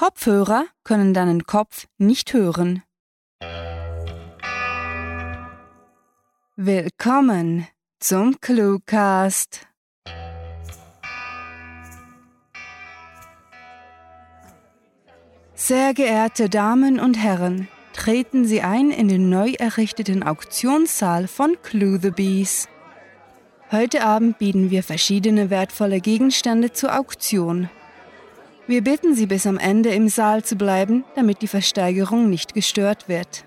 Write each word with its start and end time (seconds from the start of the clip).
Kopfhörer 0.00 0.64
können 0.82 1.12
deinen 1.12 1.44
Kopf 1.44 1.86
nicht 1.98 2.32
hören. 2.32 2.82
Willkommen 6.56 7.66
zum 7.98 8.40
Cluecast. 8.40 9.66
Sehr 15.52 15.92
geehrte 15.92 16.48
Damen 16.48 16.98
und 16.98 17.18
Herren, 17.22 17.68
treten 17.92 18.46
Sie 18.46 18.62
ein 18.62 18.90
in 18.90 19.08
den 19.08 19.28
neu 19.28 19.52
errichteten 19.58 20.22
Auktionssaal 20.22 21.28
von 21.28 21.58
Clue 21.62 21.98
the 22.00 22.10
Bees. 22.10 22.68
Heute 23.70 24.02
Abend 24.02 24.38
bieten 24.38 24.70
wir 24.70 24.82
verschiedene 24.82 25.50
wertvolle 25.50 26.00
Gegenstände 26.00 26.72
zur 26.72 26.98
Auktion. 26.98 27.68
Wir 28.70 28.84
bitten 28.84 29.16
Sie 29.16 29.26
bis 29.26 29.48
am 29.48 29.58
Ende 29.58 29.88
im 29.88 30.08
Saal 30.08 30.44
zu 30.44 30.54
bleiben, 30.54 31.04
damit 31.16 31.42
die 31.42 31.48
Versteigerung 31.48 32.30
nicht 32.30 32.54
gestört 32.54 33.08
wird. 33.08 33.44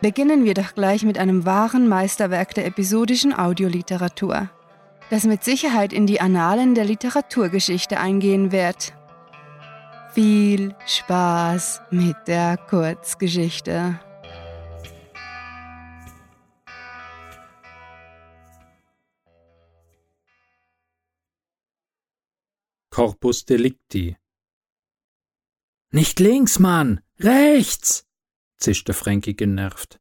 Beginnen 0.00 0.46
wir 0.46 0.54
doch 0.54 0.74
gleich 0.74 1.02
mit 1.02 1.18
einem 1.18 1.44
wahren 1.44 1.86
Meisterwerk 1.86 2.54
der 2.54 2.64
episodischen 2.64 3.38
Audioliteratur, 3.38 4.48
das 5.10 5.24
mit 5.24 5.44
Sicherheit 5.44 5.92
in 5.92 6.06
die 6.06 6.18
Annalen 6.18 6.74
der 6.74 6.86
Literaturgeschichte 6.86 8.00
eingehen 8.00 8.52
wird. 8.52 8.94
Viel 10.14 10.74
Spaß 10.86 11.82
mit 11.90 12.16
der 12.26 12.56
Kurzgeschichte. 12.56 14.00
Corpus 23.00 23.46
Delicti. 23.46 24.18
Nicht 25.90 26.20
links, 26.20 26.58
Mann! 26.58 27.00
Rechts! 27.18 28.04
zischte 28.58 28.92
Frankie 28.92 29.34
genervt. 29.34 29.98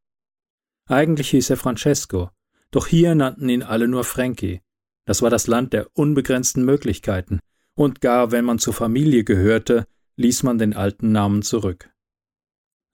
Eigentlich 0.85 1.29
hieß 1.29 1.49
er 1.51 1.55
Francesco, 1.55 2.29
doch 2.71 2.87
hier 2.87 3.15
nannten 3.15 3.47
ihn 3.47 3.63
alle 3.63 3.87
nur 3.87 4.03
Frankie. 4.03 4.59
Das 5.05 5.21
war 5.21 5.29
das 5.29 5.47
Land 5.47 5.71
der 5.71 5.87
unbegrenzten 5.93 6.65
Möglichkeiten, 6.65 7.39
und 7.73 8.01
gar 8.01 8.33
wenn 8.33 8.43
man 8.43 8.59
zur 8.59 8.73
Familie 8.73 9.23
gehörte, 9.23 9.87
ließ 10.17 10.43
man 10.43 10.57
den 10.57 10.75
alten 10.75 11.13
Namen 11.13 11.41
zurück. 11.41 11.89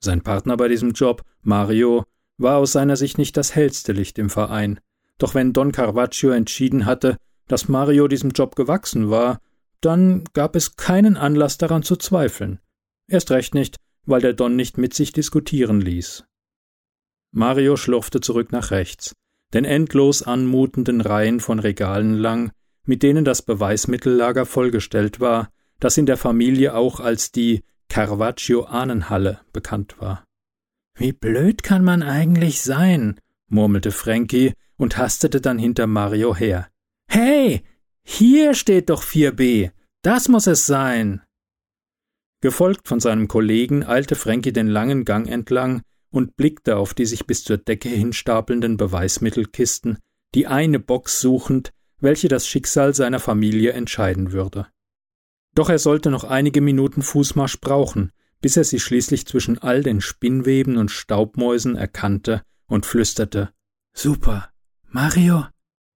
Sein 0.02 0.22
Partner 0.22 0.56
bei 0.56 0.67
diesem 0.67 0.92
Job, 0.92 1.23
Mario, 1.42 2.03
war 2.38 2.58
aus 2.58 2.73
seiner 2.73 2.95
Sicht 2.95 3.17
nicht 3.17 3.38
das 3.38 3.56
hellste 3.56 3.92
Licht 3.92 4.19
im 4.19 4.30
Verein, 4.30 4.80
doch 5.17 5.34
wenn 5.34 5.52
Don 5.52 5.72
Carvaccio 5.72 6.30
entschieden 6.30 6.86
hatte, 6.86 7.17
dass 7.47 7.69
Mario 7.69 8.08
diesem 8.08 8.30
Job 8.30 8.56
gewachsen 8.56 9.09
war, 9.09 9.40
dann 9.86 10.23
gab 10.33 10.55
es 10.55 10.75
keinen 10.75 11.16
Anlass 11.16 11.58
daran 11.58 11.83
zu 11.83 11.95
zweifeln. 11.95 12.59
Erst 13.08 13.31
recht 13.31 13.53
nicht, 13.53 13.78
weil 14.05 14.22
der 14.22 14.33
Don 14.33 14.55
nicht 14.55 14.78
mit 14.78 14.94
sich 14.94 15.14
diskutieren 15.14 15.80
ließ. 15.80 16.25
Mario 17.31 17.75
schlurfte 17.75 18.22
zurück 18.22 18.52
nach 18.52 18.72
rechts, 18.72 19.13
den 19.53 19.66
endlos 19.66 20.23
anmutenden 20.23 21.02
Reihen 21.02 21.39
von 21.39 21.59
Regalen 21.59 22.16
lang, 22.16 22.52
mit 22.86 23.03
denen 23.03 23.25
das 23.25 23.41
Beweismittellager 23.41 24.45
vollgestellt 24.45 25.19
war, 25.19 25.50
das 25.80 25.97
in 25.97 26.06
der 26.06 26.17
Familie 26.17 26.75
auch 26.75 27.00
als 27.00 27.31
die 27.31 27.63
Carvaccio-Ahnenhalle 27.89 29.41
bekannt 29.53 30.00
war. 30.00 30.23
Wie 30.97 31.11
blöd 31.11 31.61
kann 31.61 31.83
man 31.83 32.03
eigentlich 32.03 32.61
sein? 32.61 33.19
murmelte 33.47 33.91
Frankie 33.91 34.53
und 34.78 34.97
hastete 34.97 35.41
dann 35.41 35.59
hinter 35.59 35.88
Mario 35.88 36.36
her. 36.36 36.69
Hey, 37.08 37.63
hier 38.06 38.53
steht 38.53 38.89
doch 38.89 39.03
4b. 39.03 39.72
Das 40.02 40.30
muss 40.30 40.48
es 40.48 40.66
sein. 40.66 41.22
Gefolgt 42.42 42.88
von 42.88 43.00
seinem 43.00 43.28
Kollegen 43.28 43.84
eilte 43.84 44.16
Frankie 44.16 44.53
den 44.53 44.67
langen 44.67 45.03
Gang 45.03 45.28
entlang 45.28 45.81
und 46.12 46.38
blickte 46.38 46.78
auf 46.78 46.94
die 46.94 47.06
sich 47.06 47.25
bis 47.25 47.44
zur 47.44 47.58
Decke 47.58 47.89
hinstapelnden 47.89 48.78
Beweismittelkisten, 48.78 49.97
die 50.35 50.46
eine 50.46 50.80
Box 50.80 51.19
suchend, 51.19 51.74
welche 52.00 52.28
das 52.28 52.47
Schicksal 52.47 52.94
seiner 52.94 53.19
Familie 53.19 53.72
entscheiden 53.72 54.31
würde. 54.31 54.68
Doch 55.56 55.69
er 55.69 55.80
sollte 55.80 56.12
noch 56.12 56.24
einige 56.24 56.62
Minuten 56.62 57.01
Fußmarsch 57.01 57.59
brauchen, 57.59 58.12
bis 58.41 58.57
er 58.57 58.63
sie 58.63 58.80
schließlich 58.80 59.25
zwischen 59.25 59.57
all 59.57 59.81
den 59.81 60.01
Spinnweben 60.01 60.78
und 60.78 60.91
Staubmäusen 60.91 61.75
erkannte 61.75 62.44
und 62.68 62.85
flüsterte 62.85 63.51
Super. 63.94 64.51
Mario, 64.88 65.47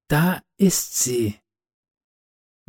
da 0.07 0.41
ist 0.57 0.97
sie. 0.97 1.35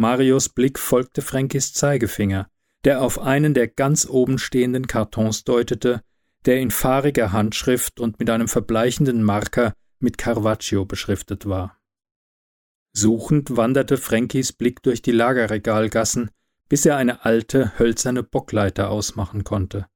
Marios 0.01 0.49
Blick 0.49 0.79
folgte 0.79 1.21
Frankis 1.21 1.75
Zeigefinger, 1.75 2.49
der 2.85 3.03
auf 3.03 3.19
einen 3.19 3.53
der 3.53 3.69
ganz 3.69 4.09
oben 4.09 4.39
stehenden 4.39 4.87
Kartons 4.87 5.45
deutete, 5.45 6.01
der 6.47 6.59
in 6.59 6.71
fahriger 6.71 7.33
Handschrift 7.33 8.01
und 8.01 8.19
mit 8.19 8.31
einem 8.31 8.49
verbleichenden 8.49 9.23
Marker 9.23 9.75
mit 9.99 10.17
Carvaccio 10.17 10.87
beschriftet 10.87 11.45
war. 11.45 11.77
Suchend 12.95 13.59
wanderte 13.59 13.99
Frankis 13.99 14.55
Blick 14.55 14.83
durch 14.83 15.03
die 15.03 15.13
Lagerregalgassen, 15.13 16.31
bis 16.71 16.87
er 16.87 16.97
eine 16.97 17.27
alte, 17.27 17.79
hölzerne 17.79 18.23
Bockleiter 18.23 18.89
ausmachen 18.89 19.45
konnte. 19.45 19.87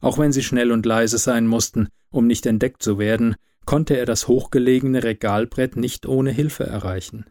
Auch 0.00 0.16
wenn 0.16 0.32
sie 0.32 0.42
schnell 0.42 0.72
und 0.72 0.86
leise 0.86 1.18
sein 1.18 1.46
mussten, 1.46 1.90
um 2.08 2.26
nicht 2.26 2.46
entdeckt 2.46 2.82
zu 2.82 2.98
werden, 2.98 3.36
konnte 3.66 3.98
er 3.98 4.06
das 4.06 4.28
hochgelegene 4.28 5.04
Regalbrett 5.04 5.76
nicht 5.76 6.06
ohne 6.06 6.30
Hilfe 6.30 6.64
erreichen. 6.64 7.26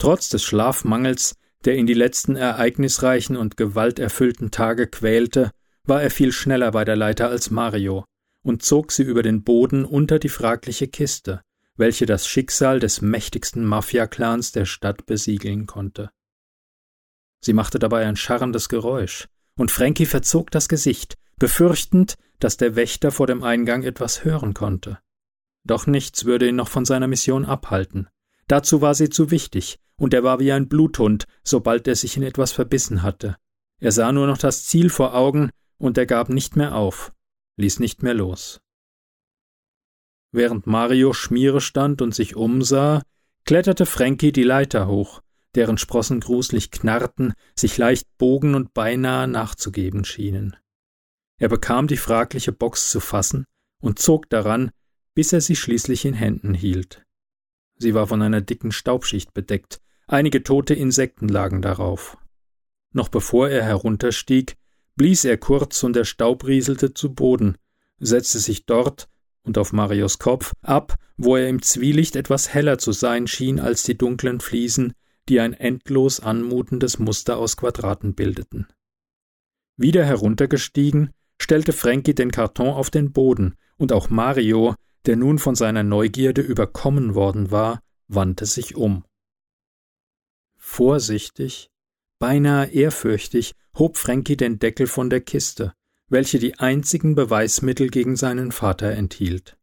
Trotz 0.00 0.30
des 0.30 0.42
Schlafmangels, 0.42 1.36
der 1.66 1.76
ihn 1.76 1.86
die 1.86 1.92
letzten 1.92 2.34
ereignisreichen 2.34 3.36
und 3.36 3.58
gewalterfüllten 3.58 4.50
Tage 4.50 4.86
quälte, 4.86 5.50
war 5.84 6.02
er 6.02 6.10
viel 6.10 6.32
schneller 6.32 6.70
bei 6.70 6.86
der 6.86 6.96
Leiter 6.96 7.28
als 7.28 7.50
Mario 7.50 8.06
und 8.42 8.62
zog 8.62 8.92
sie 8.92 9.02
über 9.02 9.22
den 9.22 9.44
Boden 9.44 9.84
unter 9.84 10.18
die 10.18 10.30
fragliche 10.30 10.88
Kiste, 10.88 11.42
welche 11.76 12.06
das 12.06 12.26
Schicksal 12.26 12.80
des 12.80 13.02
mächtigsten 13.02 13.62
Mafia-Clans 13.66 14.52
der 14.52 14.64
Stadt 14.64 15.04
besiegeln 15.04 15.66
konnte. 15.66 16.10
Sie 17.42 17.52
machte 17.52 17.78
dabei 17.78 18.06
ein 18.06 18.16
scharrendes 18.16 18.70
Geräusch, 18.70 19.28
und 19.54 19.70
Frankie 19.70 20.06
verzog 20.06 20.50
das 20.50 20.70
Gesicht, 20.70 21.18
befürchtend, 21.38 22.14
dass 22.38 22.56
der 22.56 22.74
Wächter 22.74 23.10
vor 23.10 23.26
dem 23.26 23.42
Eingang 23.42 23.82
etwas 23.82 24.24
hören 24.24 24.54
konnte. 24.54 24.98
Doch 25.64 25.86
nichts 25.86 26.24
würde 26.24 26.48
ihn 26.48 26.56
noch 26.56 26.68
von 26.68 26.86
seiner 26.86 27.06
Mission 27.06 27.44
abhalten. 27.44 28.08
Dazu 28.46 28.80
war 28.80 28.94
sie 28.94 29.10
zu 29.10 29.30
wichtig, 29.30 29.78
und 30.00 30.14
er 30.14 30.24
war 30.24 30.40
wie 30.40 30.50
ein 30.50 30.66
Bluthund, 30.66 31.26
sobald 31.44 31.86
er 31.86 31.94
sich 31.94 32.16
in 32.16 32.22
etwas 32.22 32.52
verbissen 32.52 33.02
hatte. 33.02 33.36
Er 33.80 33.92
sah 33.92 34.12
nur 34.12 34.26
noch 34.26 34.38
das 34.38 34.64
Ziel 34.64 34.88
vor 34.88 35.14
Augen, 35.14 35.50
und 35.76 35.98
er 35.98 36.06
gab 36.06 36.30
nicht 36.30 36.56
mehr 36.56 36.74
auf, 36.74 37.12
ließ 37.56 37.80
nicht 37.80 38.02
mehr 38.02 38.14
los. 38.14 38.62
Während 40.32 40.66
Mario 40.66 41.12
Schmiere 41.12 41.60
stand 41.60 42.00
und 42.00 42.14
sich 42.14 42.34
umsah, 42.34 43.02
kletterte 43.44 43.84
Frankie 43.84 44.32
die 44.32 44.42
Leiter 44.42 44.88
hoch, 44.88 45.20
deren 45.54 45.76
Sprossen 45.76 46.20
gruselig 46.20 46.70
knarrten, 46.70 47.34
sich 47.54 47.76
leicht 47.76 48.06
bogen 48.16 48.54
und 48.54 48.72
beinahe 48.72 49.28
nachzugeben 49.28 50.06
schienen. 50.06 50.56
Er 51.36 51.50
bekam 51.50 51.88
die 51.88 51.98
fragliche 51.98 52.52
Box 52.52 52.90
zu 52.90 53.00
fassen 53.00 53.44
und 53.82 53.98
zog 53.98 54.30
daran, 54.30 54.70
bis 55.14 55.34
er 55.34 55.42
sie 55.42 55.56
schließlich 55.56 56.06
in 56.06 56.14
Händen 56.14 56.54
hielt. 56.54 57.04
Sie 57.76 57.92
war 57.92 58.06
von 58.06 58.22
einer 58.22 58.40
dicken 58.40 58.72
Staubschicht 58.72 59.34
bedeckt, 59.34 59.80
einige 60.10 60.42
tote 60.42 60.74
Insekten 60.74 61.28
lagen 61.28 61.62
darauf. 61.62 62.18
Noch 62.92 63.08
bevor 63.08 63.48
er 63.48 63.64
herunterstieg, 63.64 64.56
blies 64.96 65.24
er 65.24 65.38
kurz 65.38 65.82
und 65.82 65.94
der 65.94 66.04
Staub 66.04 66.46
rieselte 66.46 66.92
zu 66.92 67.14
Boden, 67.14 67.56
setzte 67.98 68.38
sich 68.38 68.66
dort 68.66 69.08
und 69.42 69.56
auf 69.58 69.72
Marios 69.72 70.18
Kopf 70.18 70.52
ab, 70.62 70.96
wo 71.16 71.36
er 71.36 71.48
im 71.48 71.62
Zwielicht 71.62 72.16
etwas 72.16 72.52
heller 72.52 72.78
zu 72.78 72.92
sein 72.92 73.26
schien 73.26 73.60
als 73.60 73.82
die 73.84 73.96
dunklen 73.96 74.40
Fliesen, 74.40 74.92
die 75.28 75.40
ein 75.40 75.52
endlos 75.52 76.20
anmutendes 76.20 76.98
Muster 76.98 77.38
aus 77.38 77.56
Quadraten 77.56 78.14
bildeten. 78.14 78.66
Wieder 79.76 80.04
heruntergestiegen, 80.04 81.10
stellte 81.40 81.72
Frankie 81.72 82.14
den 82.14 82.30
Karton 82.30 82.68
auf 82.68 82.90
den 82.90 83.12
Boden, 83.12 83.54
und 83.76 83.92
auch 83.92 84.10
Mario, 84.10 84.74
der 85.06 85.16
nun 85.16 85.38
von 85.38 85.54
seiner 85.54 85.82
Neugierde 85.82 86.42
überkommen 86.42 87.14
worden 87.14 87.50
war, 87.50 87.80
wandte 88.08 88.44
sich 88.44 88.76
um. 88.76 89.04
Vorsichtig, 90.72 91.68
beinahe 92.20 92.70
ehrfürchtig, 92.70 93.54
hob 93.76 93.96
Frankie 93.96 94.36
den 94.36 94.60
Deckel 94.60 94.86
von 94.86 95.10
der 95.10 95.20
Kiste, 95.20 95.74
welche 96.06 96.38
die 96.38 96.60
einzigen 96.60 97.16
Beweismittel 97.16 97.88
gegen 97.88 98.14
seinen 98.14 98.52
Vater 98.52 98.92
enthielt. 98.92 99.58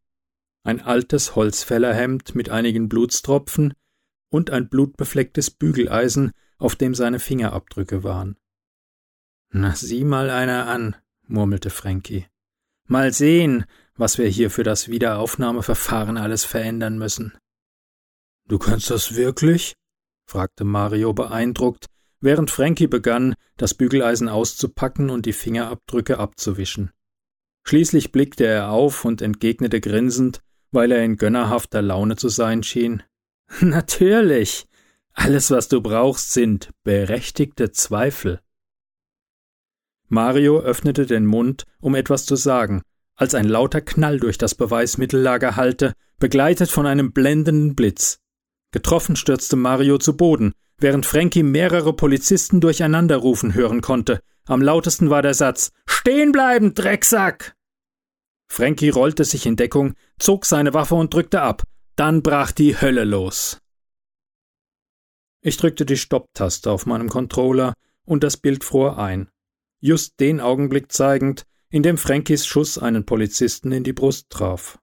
Ein 0.64 0.82
altes 0.82 1.34
Holzfällerhemd 1.34 2.34
mit 2.34 2.50
einigen 2.50 2.90
Blutstropfen, 2.90 3.72
und 4.28 4.50
ein 4.50 4.68
blutbeflecktes 4.68 5.50
Bügeleisen, 5.50 6.32
auf 6.58 6.76
dem 6.76 6.94
seine 6.94 7.20
Fingerabdrücke 7.20 8.04
waren. 8.04 8.36
Na, 9.48 9.74
sieh 9.74 10.04
mal 10.04 10.28
einer 10.28 10.66
an, 10.66 10.94
murmelte 11.26 11.70
Frankie. 11.70 12.26
Mal 12.84 13.14
sehen, 13.14 13.64
was 13.96 14.18
wir 14.18 14.28
hier 14.28 14.50
für 14.50 14.62
das 14.62 14.88
Wiederaufnahmeverfahren 14.88 16.18
alles 16.18 16.44
verändern 16.44 16.98
müssen. 16.98 17.32
Du 18.46 18.58
kannst 18.58 18.90
das 18.90 19.14
wirklich? 19.14 19.74
Fragte 20.28 20.64
Mario 20.64 21.14
beeindruckt, 21.14 21.86
während 22.20 22.50
Frankie 22.50 22.86
begann, 22.86 23.34
das 23.56 23.74
Bügeleisen 23.74 24.28
auszupacken 24.28 25.08
und 25.08 25.24
die 25.24 25.32
Fingerabdrücke 25.32 26.18
abzuwischen. 26.18 26.90
Schließlich 27.64 28.12
blickte 28.12 28.46
er 28.46 28.70
auf 28.70 29.04
und 29.04 29.22
entgegnete 29.22 29.80
grinsend, 29.80 30.40
weil 30.70 30.92
er 30.92 31.02
in 31.02 31.16
gönnerhafter 31.16 31.82
Laune 31.82 32.16
zu 32.16 32.28
sein 32.28 32.62
schien. 32.62 33.02
Natürlich. 33.60 34.66
Alles, 35.14 35.50
was 35.50 35.68
du 35.68 35.80
brauchst, 35.80 36.32
sind 36.32 36.70
berechtigte 36.84 37.72
Zweifel. 37.72 38.40
Mario 40.08 40.60
öffnete 40.60 41.06
den 41.06 41.26
Mund, 41.26 41.64
um 41.80 41.94
etwas 41.94 42.24
zu 42.24 42.36
sagen, 42.36 42.82
als 43.16 43.34
ein 43.34 43.48
lauter 43.48 43.80
Knall 43.80 44.20
durch 44.20 44.38
das 44.38 44.54
Beweismittellager 44.54 45.56
hallte, 45.56 45.94
begleitet 46.18 46.70
von 46.70 46.86
einem 46.86 47.12
blendenden 47.12 47.74
Blitz. 47.74 48.20
Getroffen 48.70 49.16
stürzte 49.16 49.56
Mario 49.56 49.98
zu 49.98 50.16
Boden, 50.16 50.52
während 50.78 51.06
Frankie 51.06 51.42
mehrere 51.42 51.92
Polizisten 51.92 52.60
durcheinander 52.60 53.16
rufen 53.16 53.54
hören 53.54 53.80
konnte. 53.80 54.20
Am 54.44 54.62
lautesten 54.62 55.10
war 55.10 55.22
der 55.22 55.34
Satz 55.34 55.70
Stehen 55.86 56.32
bleiben, 56.32 56.74
Drecksack. 56.74 57.54
Frankie 58.50 58.88
rollte 58.88 59.24
sich 59.24 59.46
in 59.46 59.56
Deckung, 59.56 59.94
zog 60.18 60.46
seine 60.46 60.74
Waffe 60.74 60.94
und 60.94 61.12
drückte 61.12 61.42
ab. 61.42 61.64
Dann 61.96 62.22
brach 62.22 62.52
die 62.52 62.80
Hölle 62.80 63.04
los. 63.04 63.60
Ich 65.40 65.56
drückte 65.56 65.84
die 65.84 65.96
Stopptaste 65.96 66.70
auf 66.70 66.86
meinem 66.86 67.08
Controller 67.08 67.74
und 68.04 68.24
das 68.24 68.36
Bild 68.36 68.64
fror 68.64 68.98
ein. 68.98 69.28
Just 69.80 70.18
den 70.18 70.40
Augenblick 70.40 70.90
zeigend, 70.92 71.44
in 71.70 71.82
dem 71.82 71.98
Frankies 71.98 72.46
Schuss 72.46 72.78
einen 72.78 73.04
Polizisten 73.04 73.72
in 73.72 73.84
die 73.84 73.92
Brust 73.92 74.30
traf. 74.30 74.78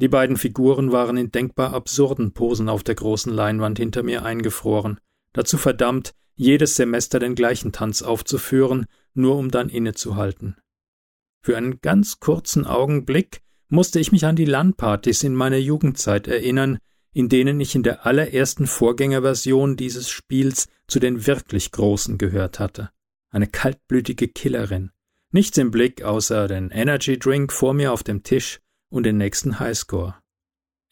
Die 0.00 0.08
beiden 0.08 0.36
Figuren 0.36 0.92
waren 0.92 1.16
in 1.16 1.32
denkbar 1.32 1.74
absurden 1.74 2.32
Posen 2.32 2.68
auf 2.68 2.84
der 2.84 2.94
großen 2.94 3.32
Leinwand 3.32 3.78
hinter 3.78 4.04
mir 4.04 4.24
eingefroren, 4.24 5.00
dazu 5.32 5.58
verdammt, 5.58 6.14
jedes 6.36 6.76
Semester 6.76 7.18
den 7.18 7.34
gleichen 7.34 7.72
Tanz 7.72 8.02
aufzuführen, 8.02 8.86
nur 9.12 9.36
um 9.36 9.50
dann 9.50 9.68
innezuhalten. 9.68 10.56
Für 11.42 11.56
einen 11.56 11.80
ganz 11.80 12.20
kurzen 12.20 12.64
Augenblick 12.64 13.42
musste 13.68 13.98
ich 13.98 14.12
mich 14.12 14.24
an 14.24 14.36
die 14.36 14.44
LAN-Partys 14.44 15.24
in 15.24 15.34
meiner 15.34 15.56
Jugendzeit 15.56 16.28
erinnern, 16.28 16.78
in 17.12 17.28
denen 17.28 17.58
ich 17.60 17.74
in 17.74 17.82
der 17.82 18.06
allerersten 18.06 18.68
Vorgängerversion 18.68 19.76
dieses 19.76 20.08
Spiels 20.08 20.68
zu 20.86 21.00
den 21.00 21.26
wirklich 21.26 21.72
Großen 21.72 22.18
gehört 22.18 22.60
hatte. 22.60 22.90
Eine 23.30 23.48
kaltblütige 23.48 24.28
Killerin. 24.28 24.90
Nichts 25.32 25.58
im 25.58 25.72
Blick 25.72 26.02
außer 26.02 26.46
den 26.46 26.70
Energy 26.70 27.18
Drink 27.18 27.52
vor 27.52 27.74
mir 27.74 27.92
auf 27.92 28.04
dem 28.04 28.22
Tisch 28.22 28.60
und 28.90 29.04
den 29.04 29.16
nächsten 29.16 29.58
Highscore. 29.58 30.16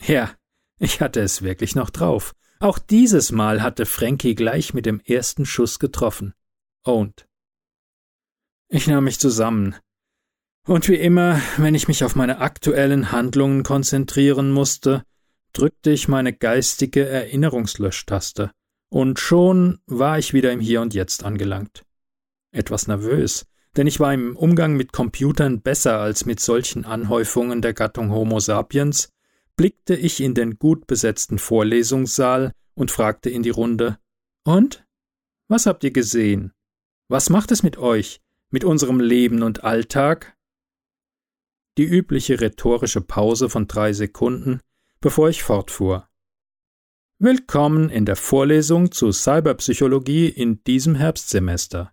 Ja, 0.03 0.35
ich 0.79 1.01
hatte 1.01 1.21
es 1.21 1.43
wirklich 1.43 1.75
noch 1.75 1.91
drauf. 1.91 2.35
Auch 2.61 2.79
dieses 2.79 3.33
Mal 3.33 3.63
hatte 3.63 3.87
Frankie 3.87 4.35
gleich 4.35 4.75
mit 4.75 4.87
dem 4.87 5.01
ersten 5.01 5.47
Schuss 5.47 5.79
getroffen. 5.79 6.35
Owned. 6.85 7.27
Ich 8.69 8.87
nahm 8.87 9.05
mich 9.05 9.19
zusammen, 9.19 9.77
und 10.67 10.89
wie 10.89 10.97
immer, 10.97 11.41
wenn 11.59 11.77
ich 11.77 11.87
mich 11.87 12.03
auf 12.03 12.17
meine 12.17 12.41
aktuellen 12.41 13.13
Handlungen 13.13 13.63
konzentrieren 13.63 14.51
musste, 14.51 15.05
drückte 15.53 15.91
ich 15.91 16.09
meine 16.09 16.33
geistige 16.33 17.09
Erinnerungslöschtaste, 17.09 18.51
und 18.89 19.21
schon 19.21 19.79
war 19.87 20.19
ich 20.19 20.33
wieder 20.33 20.51
im 20.51 20.59
Hier 20.59 20.81
und 20.81 20.93
Jetzt 20.93 21.23
angelangt. 21.23 21.85
Etwas 22.51 22.89
nervös, 22.89 23.47
denn 23.77 23.87
ich 23.87 24.01
war 24.01 24.13
im 24.15 24.37
Umgang 24.37 24.75
mit 24.75 24.93
Computern 24.93 25.61
besser 25.61 25.99
als 26.01 26.25
mit 26.25 26.41
solchen 26.41 26.85
Anhäufungen 26.85 27.63
der 27.63 27.75
Gattung 27.75 28.11
Homo 28.11 28.41
sapiens, 28.41 29.13
blickte 29.57 29.95
ich 29.95 30.21
in 30.21 30.35
den 30.35 30.59
gut 30.59 30.87
besetzten 30.87 31.39
Vorlesungssaal 31.39 32.53
und 32.75 32.91
fragte 32.91 33.31
in 33.31 33.43
die 33.43 33.51
Runde 33.51 33.99
Und? 34.45 34.87
Was 35.49 35.67
habt 35.67 35.85
ihr 35.85 35.93
gesehen? 35.93 36.53
Was 37.09 37.31
macht 37.31 37.53
es 37.53 37.63
mit 37.63 37.77
euch, 37.77 38.21
mit 38.51 38.65
unserem 38.65 39.01
Leben 39.01 39.43
und 39.43 39.65
Alltag? 39.65 40.37
die 41.79 41.85
übliche 41.85 42.41
rhetorische 42.41 43.01
Pause 43.01 43.51
von 43.51 43.67
drei 43.67 43.93
Sekunden, 43.93 44.61
bevor 45.01 45.29
ich 45.29 45.43
fortfuhr. 45.43 46.09
Willkommen 47.19 47.91
in 47.91 48.05
der 48.05 48.17
Vorlesung 48.17 48.93
zu 48.93 49.13
Cyberpsychologie 49.13 50.29
in 50.29 50.63
diesem 50.65 50.95
Herbstsemester. 50.95 51.93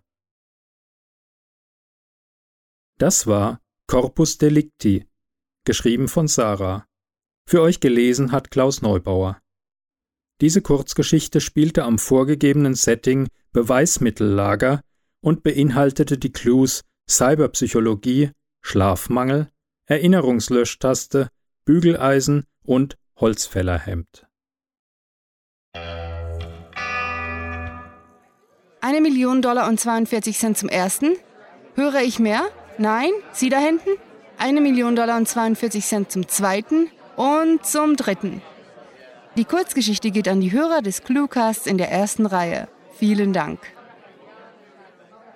Das 2.98 3.26
war 3.26 3.60
Corpus 3.88 4.38
Delicti, 4.38 5.06
geschrieben 5.64 6.08
von 6.08 6.28
Sarah. 6.28 6.86
Für 7.46 7.60
euch 7.60 7.80
gelesen 7.80 8.30
hat 8.32 8.50
Klaus 8.50 8.82
Neubauer. 8.82 9.40
Diese 10.40 10.62
Kurzgeschichte 10.62 11.40
spielte 11.40 11.84
am 11.84 11.98
vorgegebenen 11.98 12.74
Setting 12.74 13.28
Beweismittellager 13.52 14.80
und 15.20 15.42
beinhaltete 15.42 16.18
die 16.18 16.32
Clues 16.32 16.82
Cyberpsychologie, 17.08 18.30
Schlafmangel, 18.62 19.50
Erinnerungslöschtaste, 19.86 21.28
Bügeleisen 21.64 22.46
und 22.62 22.96
Holzfällerhemd. 23.16 24.26
Eine 28.80 29.00
Million 29.00 29.42
Dollar 29.42 29.68
und 29.68 29.80
42 29.80 30.38
Cent 30.38 30.58
zum 30.58 30.68
ersten. 30.68 31.16
Höre 31.74 32.02
ich 32.02 32.18
mehr? 32.18 32.50
Nein? 32.78 33.10
Sie 33.32 33.48
da 33.48 33.58
hinten? 33.58 33.90
Eine 34.38 34.60
Million 34.60 34.96
Dollar 34.96 35.16
und 35.16 35.28
42 35.28 35.84
Cent 35.84 36.10
zum 36.10 36.28
zweiten 36.28 36.90
und 37.16 37.64
zum 37.64 37.96
dritten. 37.96 38.42
Die 39.36 39.44
Kurzgeschichte 39.44 40.10
geht 40.10 40.28
an 40.28 40.40
die 40.40 40.52
Hörer 40.52 40.82
des 40.82 41.02
Cluecasts 41.02 41.66
in 41.66 41.78
der 41.78 41.90
ersten 41.90 42.26
Reihe. 42.26 42.68
Vielen 42.98 43.32
Dank. 43.32 43.60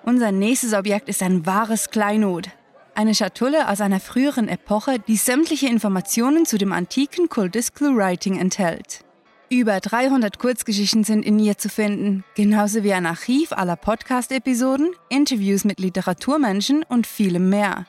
Unser 0.03 0.31
nächstes 0.31 0.73
Objekt 0.73 1.09
ist 1.09 1.21
ein 1.21 1.45
wahres 1.45 1.89
Kleinod. 1.89 2.49
Eine 2.95 3.15
Schatulle 3.15 3.69
aus 3.69 3.79
einer 3.79 3.99
früheren 3.99 4.47
Epoche, 4.47 4.99
die 4.99 5.17
sämtliche 5.17 5.67
Informationen 5.67 6.45
zu 6.45 6.57
dem 6.57 6.73
antiken 6.73 7.29
Kult 7.29 7.55
des 7.55 7.73
Clue-Writing 7.73 8.37
enthält. 8.39 9.05
Über 9.51 9.79
300 9.79 10.37
Kurzgeschichten 10.37 11.03
sind 11.03 11.25
in 11.25 11.39
ihr 11.39 11.57
zu 11.57 11.69
finden, 11.69 12.23
genauso 12.35 12.83
wie 12.83 12.93
ein 12.93 13.07
Archiv 13.07 13.51
aller 13.51 13.75
Podcast-Episoden, 13.75 14.91
Interviews 15.09 15.65
mit 15.65 15.79
Literaturmenschen 15.79 16.83
und 16.83 17.07
vielem 17.07 17.49
mehr. 17.49 17.87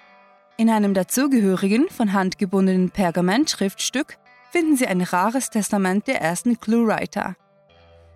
In 0.57 0.71
einem 0.71 0.95
dazugehörigen, 0.95 1.91
von 1.91 2.15
Hand 2.15 2.39
gebundenen 2.39 2.89
Pergamentschriftstück 2.89 4.17
finden 4.51 4.77
Sie 4.77 4.87
ein 4.87 5.03
rares 5.03 5.51
Testament 5.51 6.07
der 6.07 6.23
ersten 6.23 6.59
Clue-Writer. 6.59 7.37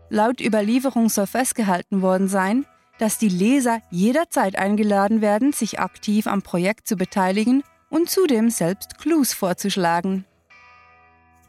Laut 0.08 0.41
Überlieferung 0.41 1.11
soll 1.11 1.26
festgehalten 1.26 2.00
worden 2.00 2.29
sein, 2.29 2.64
dass 2.99 3.19
die 3.19 3.29
Leser 3.29 3.82
jederzeit 3.91 4.56
eingeladen 4.56 5.20
werden, 5.20 5.52
sich 5.52 5.81
aktiv 5.81 6.26
am 6.29 6.41
Projekt 6.41 6.88
zu 6.88 6.96
beteiligen 6.96 7.63
und 7.91 8.08
zudem 8.08 8.48
selbst 8.48 8.96
Clues 8.98 9.34
vorzuschlagen. 9.34 10.24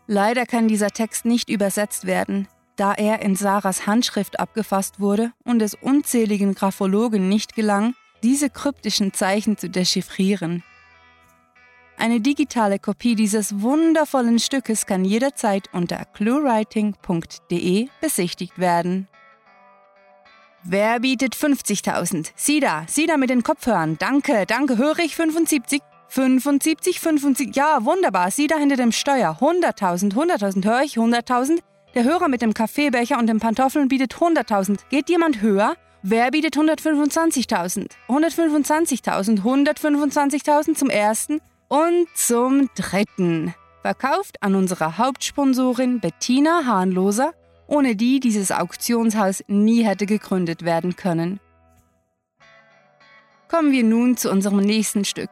Leider 0.07 0.45
kann 0.45 0.67
dieser 0.67 0.91
Text 0.91 1.25
nicht 1.25 1.49
übersetzt 1.49 2.05
werden, 2.05 2.47
da 2.75 2.93
er 2.93 3.21
in 3.21 3.35
Sarahs 3.35 3.87
Handschrift 3.87 4.39
abgefasst 4.39 4.99
wurde 4.99 5.31
und 5.43 5.61
es 5.61 5.73
unzähligen 5.73 6.53
Graphologen 6.53 7.27
nicht 7.27 7.55
gelang, 7.55 7.95
diese 8.21 8.49
kryptischen 8.49 9.13
Zeichen 9.13 9.57
zu 9.57 9.69
dechiffrieren. 9.69 10.63
Eine 11.97 12.19
digitale 12.19 12.77
Kopie 12.77 13.15
dieses 13.15 13.61
wundervollen 13.61 14.39
Stückes 14.39 14.85
kann 14.85 15.05
jederzeit 15.05 15.69
unter 15.71 16.03
cluewriting.de 16.05 17.87
besichtigt 18.01 18.59
werden. 18.59 19.07
Wer 20.63 20.99
bietet 20.99 21.35
50.000? 21.35 22.31
Sie 22.35 22.59
da, 22.59 22.85
Sie 22.87 23.05
da 23.05 23.17
mit 23.17 23.29
den 23.29 23.43
Kopfhörern. 23.43 23.97
Danke, 23.97 24.45
danke, 24.45 24.77
höre 24.77 24.99
ich 24.99 25.15
75? 25.15 25.81
75, 26.07 26.99
75, 26.99 27.55
ja, 27.55 27.83
wunderbar. 27.83 28.31
Sie 28.31 28.47
da 28.47 28.57
hinter 28.57 28.75
dem 28.75 28.91
Steuer. 28.91 29.37
100.000, 29.39 30.13
100.000, 30.13 30.65
höre 30.65 30.81
ich 30.81 30.97
100.000? 30.97 31.59
Der 31.93 32.03
Hörer 32.03 32.27
mit 32.27 32.41
dem 32.41 32.53
Kaffeebecher 32.53 33.17
und 33.17 33.27
den 33.27 33.39
Pantoffeln 33.39 33.87
bietet 33.87 34.15
100.000. 34.15 34.79
Geht 34.89 35.09
jemand 35.09 35.41
höher? 35.41 35.75
Wer 36.03 36.31
bietet 36.31 36.55
125.000? 36.55 37.89
125.000, 38.07 39.41
125.000 39.41 40.75
zum 40.75 40.89
ersten 40.89 41.39
und 41.67 42.07
zum 42.15 42.69
dritten. 42.75 43.53
Verkauft 43.81 44.41
an 44.41 44.55
unsere 44.55 44.97
Hauptsponsorin 44.97 45.99
Bettina 45.99 46.65
Hahnloser 46.65 47.33
ohne 47.67 47.95
die 47.95 48.19
dieses 48.19 48.51
Auktionshaus 48.51 49.43
nie 49.47 49.83
hätte 49.83 50.05
gegründet 50.05 50.63
werden 50.63 50.95
können. 50.95 51.39
Kommen 53.47 53.71
wir 53.71 53.83
nun 53.83 54.17
zu 54.17 54.31
unserem 54.31 54.57
nächsten 54.57 55.05
Stück. 55.05 55.29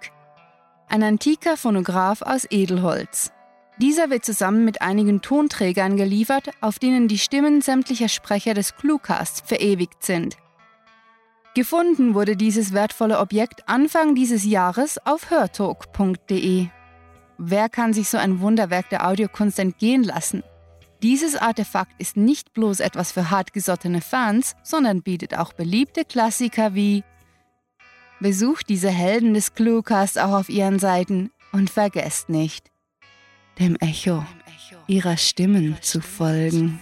Ein 0.93 1.01
antiker 1.01 1.57
Phonograph 1.57 2.21
aus 2.21 2.45
Edelholz. 2.51 3.31
Dieser 3.79 4.11
wird 4.11 4.23
zusammen 4.23 4.63
mit 4.63 4.83
einigen 4.83 5.23
Tonträgern 5.23 5.97
geliefert, 5.97 6.51
auf 6.61 6.77
denen 6.77 7.07
die 7.07 7.17
Stimmen 7.17 7.63
sämtlicher 7.63 8.09
Sprecher 8.09 8.53
des 8.53 8.75
Cluecasts 8.75 9.41
verewigt 9.43 10.03
sind. 10.03 10.37
Gefunden 11.55 12.13
wurde 12.13 12.37
dieses 12.37 12.73
wertvolle 12.73 13.17
Objekt 13.17 13.67
Anfang 13.67 14.13
dieses 14.13 14.45
Jahres 14.45 15.03
auf 15.03 15.31
hörtalk.de. 15.31 16.67
Wer 17.39 17.69
kann 17.69 17.93
sich 17.93 18.07
so 18.07 18.19
ein 18.19 18.39
Wunderwerk 18.39 18.89
der 18.89 19.07
Audiokunst 19.07 19.57
entgehen 19.57 20.03
lassen? 20.03 20.43
Dieses 21.01 21.35
Artefakt 21.35 21.93
ist 21.97 22.17
nicht 22.17 22.53
bloß 22.53 22.81
etwas 22.81 23.11
für 23.11 23.31
hartgesottene 23.31 24.01
Fans, 24.01 24.55
sondern 24.61 25.01
bietet 25.01 25.35
auch 25.35 25.53
beliebte 25.53 26.05
Klassiker 26.05 26.75
wie 26.75 27.03
Besucht 28.19 28.69
diese 28.69 28.89
Helden 28.89 29.33
des 29.33 29.53
Cluecast 29.53 30.19
auch 30.19 30.31
auf 30.31 30.49
ihren 30.49 30.79
Seiten 30.79 31.31
und 31.51 31.69
vergesst 31.69 32.29
nicht, 32.29 32.71
dem 33.59 33.75
Echo 33.77 34.25
ihrer 34.87 35.17
Stimmen 35.17 35.77
zu 35.81 36.01
folgen. 36.01 36.81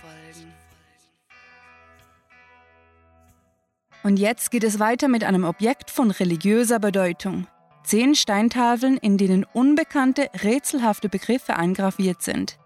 Und 4.03 4.17
jetzt 4.17 4.49
geht 4.49 4.63
es 4.63 4.79
weiter 4.79 5.07
mit 5.07 5.23
einem 5.23 5.43
Objekt 5.43 5.91
von 5.91 6.09
religiöser 6.09 6.79
Bedeutung. 6.79 7.47
Zehn 7.83 8.15
Steintafeln, 8.15 8.97
in 8.97 9.17
denen 9.17 9.43
unbekannte, 9.43 10.29
rätselhafte 10.43 11.09
Begriffe 11.09 11.55
eingraviert 11.55 12.21
sind. 12.21 12.57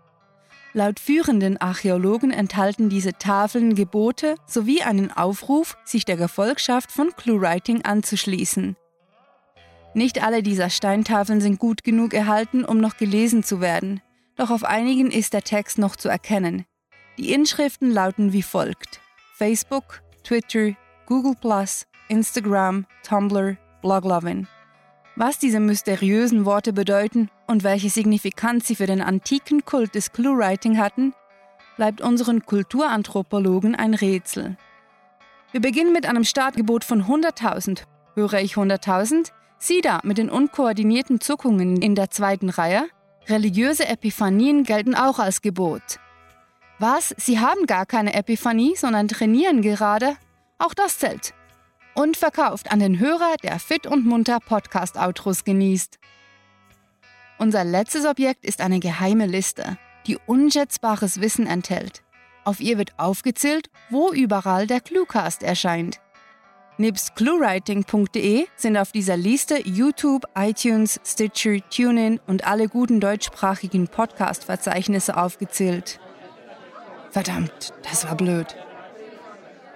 Laut 0.76 1.00
führenden 1.00 1.56
Archäologen 1.56 2.32
enthalten 2.32 2.90
diese 2.90 3.14
Tafeln 3.14 3.76
Gebote 3.76 4.36
sowie 4.46 4.82
einen 4.82 5.10
Aufruf, 5.10 5.78
sich 5.86 6.04
der 6.04 6.18
Gefolgschaft 6.18 6.92
von 6.92 7.12
ClueWriting 7.16 7.84
anzuschließen. 7.84 8.76
Nicht 9.94 10.22
alle 10.22 10.44
dieser 10.44 10.70
Steintafeln 10.70 11.40
sind 11.40 11.60
gut 11.60 11.86
genug 11.86 12.14
erhalten, 12.14 12.66
um 12.66 12.80
noch 12.80 12.98
gelesen 12.98 13.42
zu 13.42 13.62
werden, 13.62 14.02
doch 14.36 14.50
auf 14.50 14.66
einigen 14.66 15.12
ist 15.12 15.32
der 15.32 15.44
Text 15.44 15.78
noch 15.78 15.96
zu 15.96 16.10
erkennen. 16.10 16.66
Die 17.18 17.32
Inschriften 17.32 17.90
lauten 17.90 18.34
wie 18.34 18.44
folgt: 18.44 19.00
Facebook, 19.34 20.02
Twitter, 20.26 20.76
Google, 21.06 21.38
Instagram, 22.10 22.86
Tumblr, 23.02 23.56
Bloglovin. 23.82 24.46
Was 25.18 25.40
diese 25.40 25.62
mysteriösen 25.62 26.44
Worte 26.44 26.74
bedeuten 26.74 27.30
und 27.48 27.64
welche 27.64 27.90
Signifikanz 27.90 28.68
sie 28.68 28.76
für 28.76 28.86
den 28.86 29.02
antiken 29.02 29.64
Kult 29.64 29.96
des 29.96 30.12
Clue-Writing 30.12 30.78
hatten, 30.78 31.14
bleibt 31.78 32.02
unseren 32.02 32.46
Kulturanthropologen 32.46 33.76
ein 33.76 33.94
Rätsel. 33.94 34.58
Wir 35.54 35.62
beginnen 35.62 35.94
mit 35.94 36.06
einem 36.06 36.26
Startgebot 36.26 36.84
von 36.84 37.04
100.000. 37.04 37.84
Höre 38.16 38.42
ich 38.42 38.56
100.000? 38.56 39.32
Sie 39.58 39.80
da 39.80 40.02
mit 40.04 40.18
den 40.18 40.30
unkoordinierten 40.30 41.22
Zuckungen 41.22 41.82
in 41.82 41.96
der 41.96 42.10
zweiten 42.10 42.50
Reihe? 42.50 42.86
Religiöse 43.30 43.88
Epiphanien 43.88 44.64
gelten 44.64 44.96
auch 44.96 45.20
als 45.20 45.42
Gebot. 45.42 46.00
Was? 46.78 47.16
Sie 47.18 47.40
haben 47.40 47.68
gar 47.68 47.86
keine 47.86 48.16
Epiphanie, 48.16 48.76
sondern 48.76 49.08
trainieren 49.08 49.62
gerade? 49.62 50.18
Auch 50.58 50.74
das 50.74 51.00
zählt 51.00 51.34
und 51.96 52.18
verkauft 52.18 52.72
an 52.72 52.80
den 52.80 53.00
Hörer, 53.00 53.36
der 53.42 53.58
fit 53.60 53.88
und 53.88 54.06
munter 54.06 54.40
Podcast-Outros 54.40 55.44
genießt. 55.44 55.98
Unser 57.40 57.64
letztes 57.64 58.06
Objekt 58.06 58.46
ist 58.46 58.62
eine 58.62 58.80
geheime 58.80 59.26
Liste, 59.26 59.78
die 60.06 60.18
unschätzbares 60.28 61.20
Wissen 61.22 61.48
enthält. 61.48 62.04
Auf 62.44 62.60
ihr 62.60 62.78
wird 62.78 63.00
aufgezählt, 63.00 63.70
wo 63.90 64.12
überall 64.12 64.68
der 64.68 64.80
Cluecast 64.80 65.42
erscheint. 65.42 66.00
Nebst 66.78 67.16
cluewriting.de 67.16 68.48
sind 68.58 68.78
auf 68.78 68.92
dieser 68.92 69.16
Liste 69.16 69.66
YouTube, 69.66 70.26
iTunes, 70.36 71.00
Stitcher, 71.06 71.58
TuneIn 71.70 72.20
und 72.28 72.46
alle 72.46 72.68
guten 72.68 73.00
deutschsprachigen 73.00 73.88
Podcast-Verzeichnisse 73.88 75.16
aufgezählt. 75.16 76.00
Verdammt, 77.12 77.74
das 77.84 78.06
war 78.06 78.16
blöd. 78.16 78.58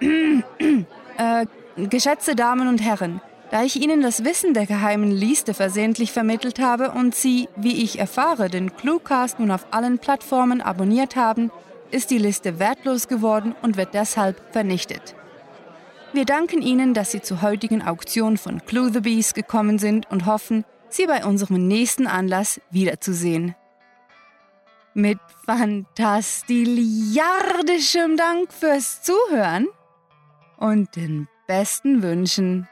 äh, 0.00 1.46
Geschätzte 1.88 2.34
Damen 2.34 2.68
und 2.68 2.82
Herren, 2.82 3.20
da 3.50 3.62
ich 3.62 3.80
Ihnen 3.80 4.02
das 4.02 4.24
Wissen 4.24 4.54
der 4.54 4.66
geheimen 4.66 5.10
Liste 5.10 5.54
versehentlich 5.54 6.12
vermittelt 6.12 6.58
habe 6.58 6.90
und 6.90 7.14
Sie, 7.14 7.48
wie 7.56 7.82
ich 7.82 7.98
erfahre, 7.98 8.50
den 8.50 8.76
Cluecast 8.76 9.40
nun 9.40 9.50
auf 9.50 9.66
allen 9.70 9.98
Plattformen 9.98 10.60
abonniert 10.60 11.16
haben, 11.16 11.50
ist 11.90 12.10
die 12.10 12.18
Liste 12.18 12.58
wertlos 12.58 13.08
geworden 13.08 13.54
und 13.62 13.76
wird 13.76 13.94
deshalb 13.94 14.52
vernichtet. 14.52 15.14
Wir 16.12 16.24
danken 16.24 16.60
Ihnen, 16.60 16.92
dass 16.92 17.12
Sie 17.12 17.22
zur 17.22 17.40
heutigen 17.40 17.82
Auktion 17.82 18.36
von 18.36 18.64
Clue 18.66 18.90
the 18.92 19.00
Beast 19.00 19.34
gekommen 19.34 19.78
sind 19.78 20.10
und 20.10 20.26
hoffen, 20.26 20.64
Sie 20.88 21.06
bei 21.06 21.24
unserem 21.24 21.68
nächsten 21.68 22.08
Anlass 22.08 22.60
wiederzusehen. 22.70 23.54
Mit 24.92 25.20
fantastiliardischem 25.46 28.16
Dank 28.16 28.52
fürs 28.52 29.02
Zuhören 29.02 29.68
und 30.56 30.96
den 30.96 31.28
besten 31.50 32.00
Wünschen. 32.04 32.68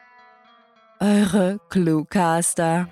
Eure 1.01 1.59
Cluecaster. 1.69 2.89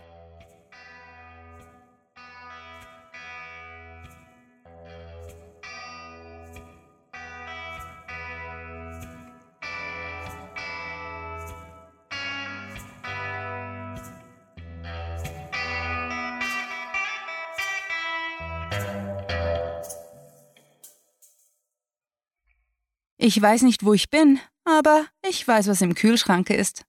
Ich 23.19 23.41
weiß 23.41 23.63
nicht, 23.63 23.85
wo 23.85 23.95
ich 23.95 24.11
bin, 24.11 24.41
aber 24.65 25.07
ich 25.29 25.47
weiß, 25.47 25.69
was 25.69 25.83
im 25.83 25.95
Kühlschrank 25.95 26.51
ist. 26.51 26.87